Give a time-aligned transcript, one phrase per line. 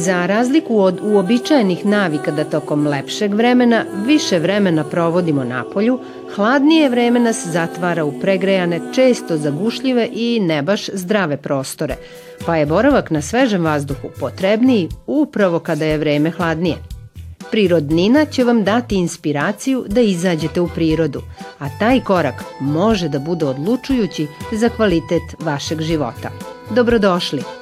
[0.00, 5.98] Za razliku od uobičajenih navika da tokom lepšeg vremena više vremena provodimo na polju,
[6.34, 11.96] hladnije vreme nas zatvara u pregrejane, često zagušljive i ne baš zdrave prostore,
[12.46, 16.76] pa je boravak na svežem vazduhu potrebniji upravo kada je vreme hladnije.
[17.50, 21.22] Prirodnina će vam dati inspiraciju da izađete u prirodu,
[21.58, 26.30] a taj korak može da bude odlučujući za kvalitet vašeg života.
[26.70, 27.59] Dobrodošli!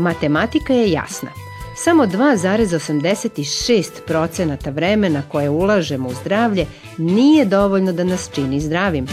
[0.00, 1.30] Matematika je jasna.
[1.76, 6.66] Samo 2,86% vremena koje ulažemo u zdravlje
[6.98, 9.06] nije dovoljno da nas čini zdravim.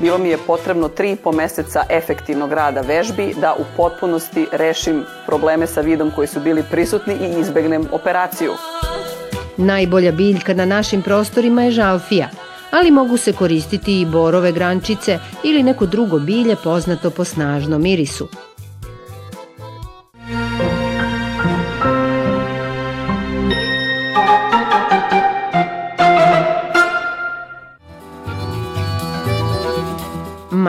[0.00, 5.04] Bilo mi je potrebno tri i po meseca efektivnog rada vežbi da u potpunosti rešim
[5.26, 8.52] probleme sa vidom koji su bili prisutni i izbegnem operaciju.
[9.56, 12.28] Najbolja biljka na našim prostorima je žalfija,
[12.70, 18.28] ali mogu se koristiti i borove grančice ili neko drugo bilje poznato po snažnom mirisu.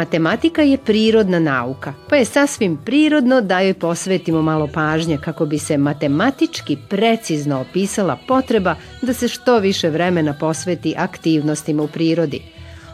[0.03, 5.59] Matematika je prirodna nauka, pa je sasvim prirodno da joj posvetimo malo pažnje kako bi
[5.59, 12.41] se matematički precizno opisala potreba da se što više vremena posveti aktivnostima u prirodi.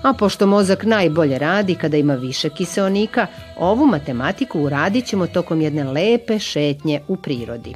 [0.03, 5.83] A pošto mozak najbolje radi kada ima više kiseonika, ovu matematiku uradit ćemo tokom jedne
[5.83, 7.75] lepe šetnje u prirodi.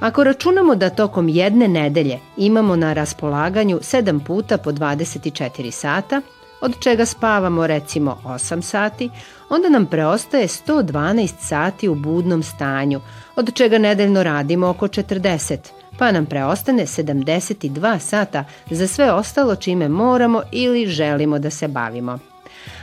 [0.00, 6.22] Ako računamo da tokom jedne nedelje imamo na raspolaganju 7 puta po 24 sata,
[6.60, 9.10] od čega spavamo recimo 8 sati,
[9.48, 13.00] onda nam preostaje 112 sati u budnom stanju,
[13.36, 15.56] od čega nedeljno radimo oko 40,
[15.98, 22.18] pa nam preostane 72 sata za sve ostalo čime moramo ili želimo da se bavimo.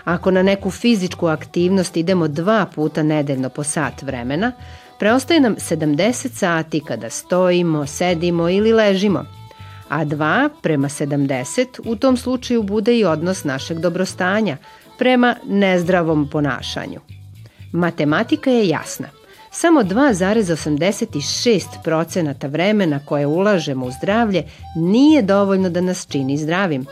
[0.03, 4.51] Ako na neku fizičku aktivnost idemo dva puta nedeljno po sat vremena,
[4.99, 9.25] preostaje nam 70 sati kada stojimo, sedimo ili ležimo–
[9.89, 14.57] a 2 prema 70 u tom slučaju bude i odnos našeg dobrostanja
[14.97, 16.99] prema nezdravom ponašanju.
[17.71, 19.07] Matematika je jasna.
[19.51, 24.43] Samo 2,86% vremena koje ulažemo u zdravlje
[24.75, 26.85] nije dovoljno da nas čini zdravim.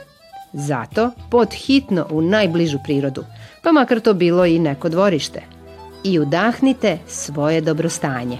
[0.54, 3.26] Zato pod hitno u najbližu prirodu,
[3.64, 5.42] pa makar to bilo i neko dvorište.
[6.04, 8.38] I udahnite svoje dobrostanje.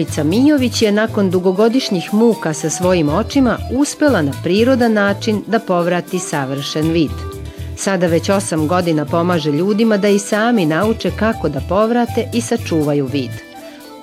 [0.00, 6.18] Gorica Mijović je nakon dugogodišnjih muka sa svojim očima uspela na prirodan način da povrati
[6.18, 7.10] savršen vid.
[7.76, 13.06] Sada već osam godina pomaže ljudima da i sami nauče kako da povrate i sačuvaju
[13.06, 13.30] vid.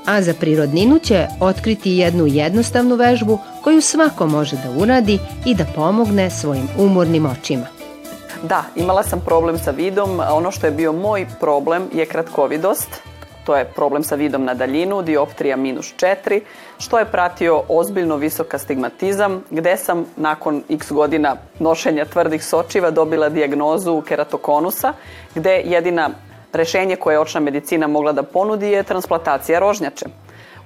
[0.05, 5.65] A za prirodninu će otkriti jednu jednostavnu vežbu koju svako može da uradi i da
[5.75, 7.65] pomogne svojim umornim očima.
[8.43, 10.21] Da, imala sam problem sa vidom.
[10.31, 13.06] Ono što je bio moj problem je kratkovidost
[13.47, 16.41] to je problem sa vidom na daljinu, dioptrija minus 4,
[16.79, 23.29] što je pratio ozbiljno visok astigmatizam, gde sam nakon x godina nošenja tvrdih sočiva dobila
[23.29, 24.93] dijagnozu keratokonusa,
[25.35, 26.09] gde jedina
[26.53, 30.05] rešenje koje je očna medicina mogla da ponudi je transplantacija rožnjače.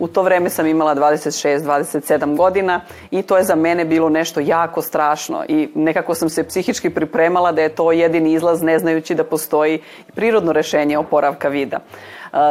[0.02, 2.82] U to vreme sam imala 26-27 godina
[3.12, 7.52] i to je za mene bilo nešto jako strašno i nekako sam se psihički pripremala
[7.52, 9.82] da je to jedini izlaz ne znajući da postoji
[10.16, 11.80] prirodno rešenje oporavka vida.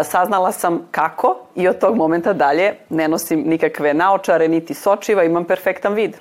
[0.04, 5.44] Saznala sam kako i od tog momenta dalje ne nosim nikakve naočare niti sočiva, imam
[5.44, 6.16] perfektan vid.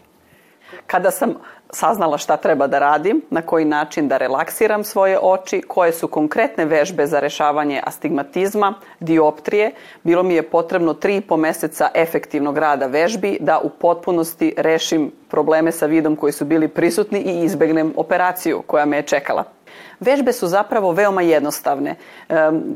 [0.88, 1.34] Kada sam
[1.74, 6.66] saznala šta treba da radim, na koji način da relaksiram svoje oči, koje su konkretne
[6.66, 9.72] vežbe za rešavanje astigmatizma, dioptrije,
[10.04, 15.12] bilo mi je potrebno tri i po meseca efektivnog rada vežbi da u potpunosti rešim
[15.28, 19.59] probleme sa vidom koji su bili prisutni i izbegnem operaciju koja me je čekala.
[20.00, 21.96] Vežbe su zapravo veoma jednostavne.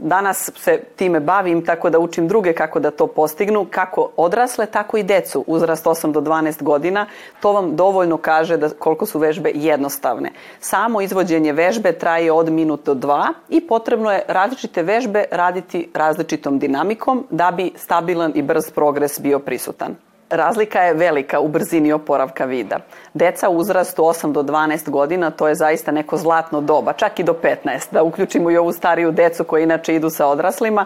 [0.01, 4.97] Danas se time bavim tako da učim druge kako da to postignu, kako odrasle, tako
[4.97, 7.05] i decu, uzrast 8 do 12 godina.
[7.41, 10.31] To vam dovoljno kaže da koliko su vežbe jednostavne.
[10.59, 16.59] Samo izvođenje vežbe traje od minut do dva i potrebno je različite vežbe raditi različitom
[16.59, 19.95] dinamikom da bi stabilan i brz progres bio prisutan.
[20.29, 22.79] Razlika je velika u brzini oporavka vida.
[23.13, 27.23] Deca u uzrastu 8 do 12 godina, to je zaista neko zlatno doba, čak i
[27.23, 30.85] do 15, da uključimo i ovu stariju decu koji inače idu sa odraslima.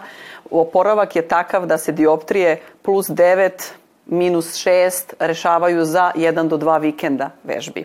[0.50, 3.50] Oporavak je takav da se dioptrije plus 9,
[4.06, 7.84] minus 6 rešavaju za 1 do 2 vikenda vežbi.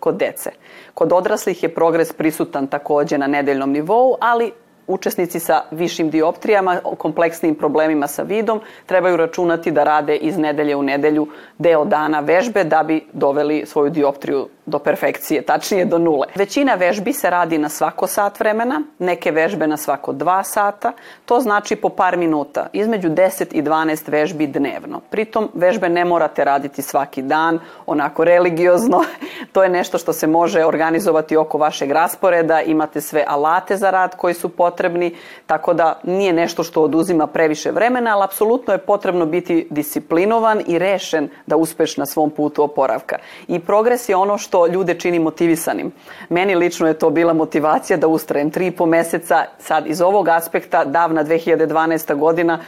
[0.00, 0.50] kod dece.
[0.94, 4.52] Kod odraslih je progres prisutan takođe na nedeljnom nivou, ali
[4.90, 10.82] učesnici sa višim dioptrijama, kompleksnim problemima sa vidom, trebaju računati da rade iz nedelje u
[10.82, 11.26] nedelju
[11.58, 16.26] deo dana vežbe da bi doveli svoju dioptriju do perfekcije, tačnije do nule.
[16.34, 20.92] Većina vežbi se radi na svako sat vremena, neke vežbe na svako dva sata,
[21.24, 25.00] to znači po par minuta, između 10 i 12 vežbi dnevno.
[25.10, 29.04] Pritom vežbe ne morate raditi svaki dan, onako religiozno,
[29.52, 34.16] to je nešto što se može organizovati oko vašeg rasporeda, imate sve alate za rad
[34.16, 35.16] koji su potrebni,
[35.46, 40.78] tako da nije nešto što oduzima previše vremena, ali apsolutno je potrebno biti disciplinovan i
[40.78, 43.16] rešen da uspeš na svom putu oporavka.
[43.48, 45.92] I progres je ono što ljude čini motivisanim.
[46.28, 50.28] Meni lično je to bila motivacija da ustrajem tri i po meseca, sad iz ovog
[50.28, 52.14] aspekta, davna 2012.
[52.14, 52.58] godina,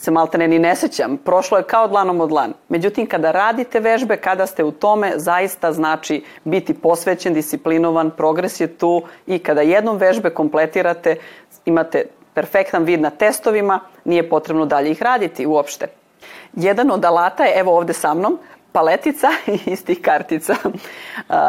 [0.00, 1.16] se maltene ni ne sećam.
[1.16, 2.52] Prošlo je kao dlanom od dlan.
[2.68, 8.66] Međutim, kada radite vežbe, kada ste u tome, zaista znači biti posvećen, disciplinovan, progres je
[8.66, 11.16] tu i kada jednom vežbe kompletirate,
[11.64, 12.04] imate
[12.34, 15.86] perfektan vid na testovima, nije potrebno dalje ih raditi uopšte.
[16.54, 18.38] Jedan od alata je, evo ovde sa mnom,
[18.72, 19.28] paletica
[19.72, 20.54] iz tih kartica.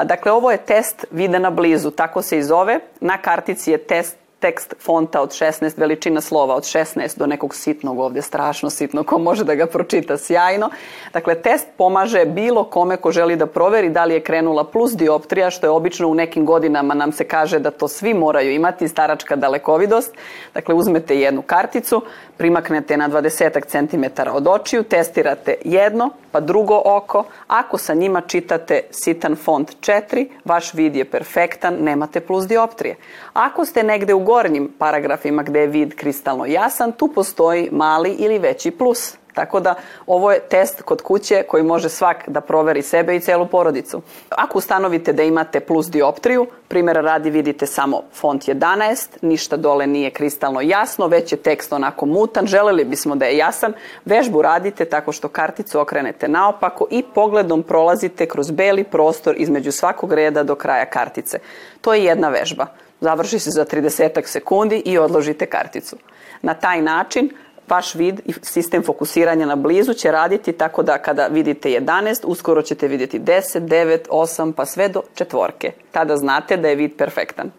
[0.04, 2.80] Dakle, ovo je test vida na blizu, tako se i zove.
[3.02, 8.00] Na kartici je test tekst fonta od 16, veličina slova od 16 do nekog sitnog
[8.00, 10.70] ovde, strašno sitno, ko može da ga pročita sjajno.
[11.14, 15.50] Dakle, test pomaže bilo kome ko želi da proveri da li je krenula plus dioptrija,
[15.50, 19.36] što je obično u nekim godinama nam se kaže da to svi moraju imati, staračka
[19.36, 20.14] dalekovidost.
[20.54, 22.02] Dakle, uzmete jednu karticu,
[22.38, 24.04] primaknete na 20 cm
[24.34, 27.24] od očiju, testirate jedno, pa drugo oko.
[27.48, 32.96] Ako sa njima čitate sitan font 4, vaš vid je perfektan, nemate plus dioptrije.
[33.34, 38.40] Ako ste negde u gornjim paragrafima gde je vid kristalno jasan, tu postoji mali ili
[38.40, 39.16] veći plus.
[39.34, 39.76] Tako da
[40.08, 44.02] ovo je test kod kuće koji može svak da proveri sebe i celu porodicu.
[44.30, 50.12] Ako ustanovite da imate plus dioptriju, primjera radi vidite samo font 11, ništa dole nije
[50.12, 53.74] kristalno jasno, već je tekst onako mutan, želeli bismo da je jasan,
[54.06, 60.14] vežbu radite tako što karticu okrenete naopako i pogledom prolazite kroz beli prostor između svakog
[60.14, 61.40] reda do kraja kartice.
[61.82, 62.68] To je jedna vežba.
[63.02, 65.96] Završi se za 30 sekundi i odložite karticu.
[66.42, 67.30] Na taj način
[67.70, 72.62] vaš vid i sistem fokusiranja na blizu će raditi tako da kada vidite 11, uskoro
[72.62, 75.72] ćete vidjeti 10, 9, 8 pa sve do četvorke.
[75.92, 77.52] Tada znate da je vid perfektan.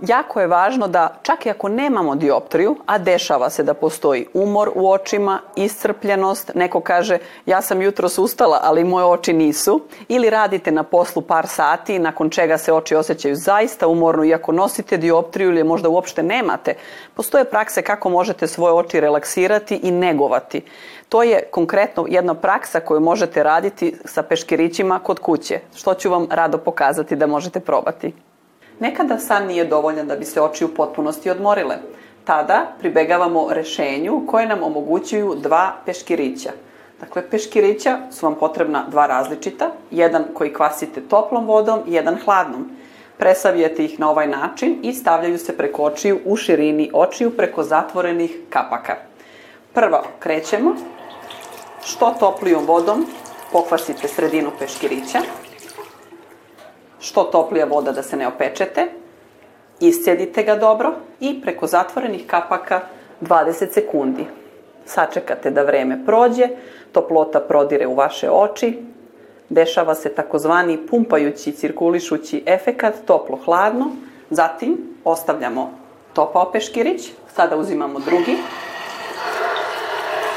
[0.00, 4.70] Jako je važno da čak i ako nemamo dioptriju, a dešava se da postoji umor
[4.74, 10.72] u očima, iscrpljenost, neko kaže ja sam jutro ustala, ali moje oči nisu, ili radite
[10.72, 15.64] na poslu par sati, nakon čega se oči osjećaju zaista umorno, iako nosite dioptriju ili
[15.64, 16.74] možda uopšte nemate,
[17.14, 20.62] postoje prakse kako možete svoje oči relaksirati i negovati.
[21.08, 26.26] To je konkretno jedna praksa koju možete raditi sa peškirićima kod kuće, što ću vam
[26.30, 28.12] rado pokazati da možete probati.
[28.80, 31.76] Nekada san nije dovoljan da bi se oči u potpunosti odmorile.
[32.24, 36.50] Tada pribegavamo rešenju koje nam omogućuju dva peškirića.
[37.00, 42.70] Dakle, peškirića su vam potrebna dva različita, jedan koji kvasite toplom vodom i jedan hladnom.
[43.18, 48.36] Presavijete ih na ovaj način i stavljaju se preko očiju u širini očiju preko zatvorenih
[48.50, 48.96] kapaka.
[49.72, 50.74] Prvo krećemo,
[51.84, 53.06] što toplijom vodom
[53.52, 55.18] pokvasite sredinu peškirića,
[57.04, 58.86] što toplija voda da se ne opečete,
[59.80, 62.80] iscedite ga dobro i preko zatvorenih kapaka
[63.20, 64.26] 20 sekundi.
[64.86, 66.48] Sačekate da vreme prođe,
[66.92, 68.78] toplota prodire u vaše oči,
[69.48, 73.90] dešava se takozvani pumpajući, cirkulišući efekat toplo-hladno,
[74.30, 75.70] zatim ostavljamo
[76.14, 78.36] topao peškirić, sada uzimamo drugi,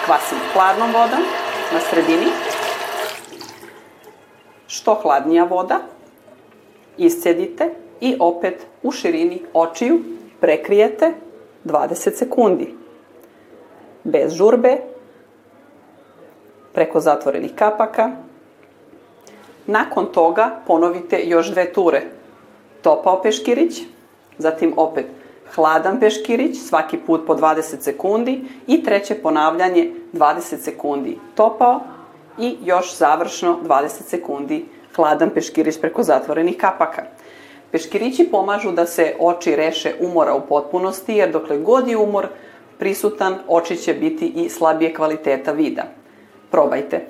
[0.05, 1.24] kvasimo hladnom vodom
[1.74, 2.27] na sredini,
[4.67, 5.79] što hladnija voda,
[6.98, 7.70] iscedite
[8.01, 10.00] i opet u širini očiju
[10.39, 11.13] prekrijete
[11.66, 12.74] 20 sekundi.
[14.04, 14.77] Bez žurbe,
[16.74, 18.12] preko zatvorenih kapaka.
[19.66, 22.01] Nakon toga ponovite još dve ture.
[22.82, 23.82] Topao peškirić,
[24.38, 25.06] zatim opet
[25.56, 31.80] hladan peškirić, svaki put po 20 sekundi i treće ponavljanje 20 sekundi topao
[32.38, 37.03] i još završno 20 sekundi hladan peškirić preko zatvorenih kapaka.
[37.72, 42.27] Peškirići pomažu da se oči reše umora u potpunosti, jer dokle god je umor
[42.79, 45.84] prisutan, oči će biti i slabije kvaliteta vida.
[46.51, 47.06] Probajte.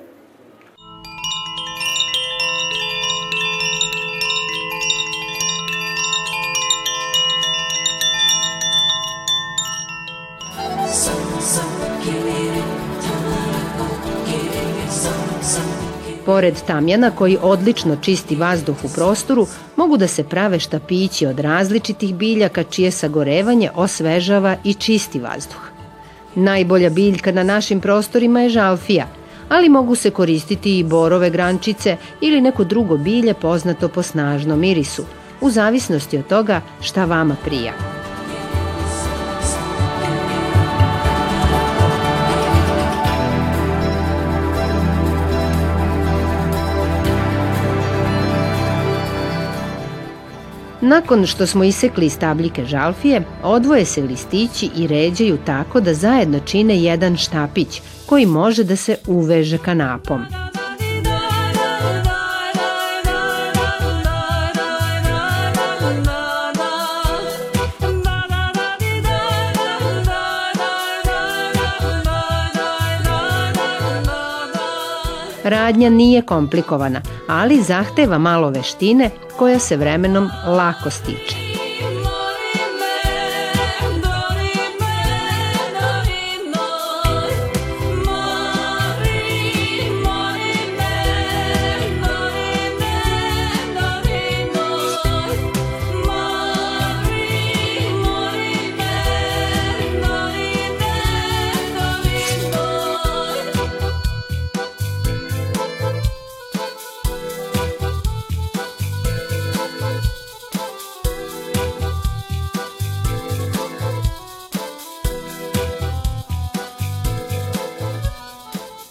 [10.92, 11.64] Some, some,
[12.04, 12.64] give it,
[13.02, 13.46] tell me,
[14.26, 15.87] give it, some, some.
[16.28, 22.14] Pored tamjana koji odlično čisti vazduh u prostoru, mogu da se prave štapići od različitih
[22.14, 25.70] biljaka čije sagorevanje osvežava i čisti vazduh.
[26.34, 29.06] Najbolja biljka na našim prostorima je žalfija,
[29.48, 35.04] ali mogu se koristiti i borove grančice ili neko drugo bilje poznato po snažnom mirisu,
[35.40, 37.97] u zavisnosti od toga šta vama prija.
[50.88, 56.82] Nakon što smo isekli stabljike žalfije, odvoje se listići i ređaju tako da zajedno čine
[56.82, 60.47] jedan štapić koji može da se uveže kanapom.
[75.48, 81.47] Radnja nije komplikovana, ali zahteva malo veštine koja se vremenom lako stiče.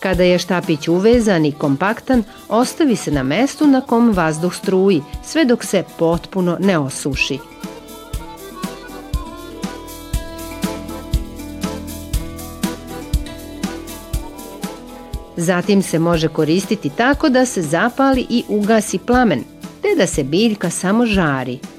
[0.08, 5.46] Kada je štapić uvezan i kompaktan, ostavi se na mestu na kom vazduh struji, sve
[5.46, 7.40] dok se potpuno ne osuši.
[15.38, 19.44] Zatim se može koristiti tako da se zapali i ugasi plamen,
[19.82, 21.60] te da se biljka samo žari–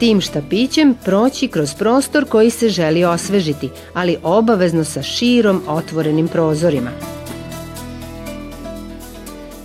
[0.00, 6.90] tim štapićem proći kroz prostor koji se želi osvežiti, ali obavezno sa širom otvorenim prozorima.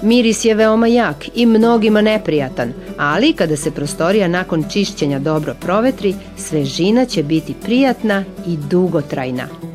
[0.01, 6.15] Miris je veoma jak i mnogima neprijatan, ali kada se prostorija nakon čišćenja dobro provetri,
[6.37, 9.74] svežina će biti prijatna i dugotrajna.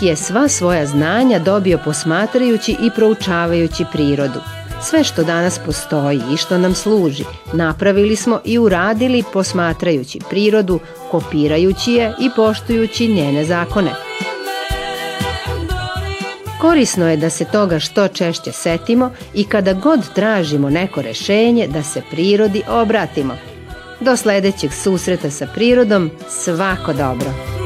[0.00, 4.40] Čovek je sva svoja znanja dobio posmatrajući i proučavajući prirodu.
[4.82, 10.80] Sve što danas postoji i što nam služi, napravili smo i uradili posmatrajući prirodu,
[11.10, 13.90] kopirajući je i poštujući njene zakone.
[16.60, 21.82] Korisno je da se toga što češće setimo i kada god tražimo neko rešenje da
[21.82, 23.36] se prirodi obratimo.
[24.00, 27.59] Do sledećeg susreta sa prirodom, svako dobro!